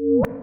[0.00, 0.39] you.